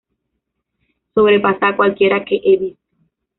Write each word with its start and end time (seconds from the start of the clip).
Sobrepasa 1.13 1.67
a 1.67 1.75
cualquiera 1.75 2.25
que 2.25 2.41
he 2.43 2.57
visto. 2.57 2.81